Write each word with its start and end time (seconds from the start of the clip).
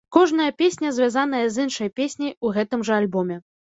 Кожная 0.15 0.47
песня 0.61 0.93
звязаная 0.97 1.43
з 1.59 1.69
іншай 1.69 1.95
песняй 2.03 2.37
у 2.45 2.59
гэтым 2.61 2.79
жа 2.93 3.03
альбоме. 3.03 3.43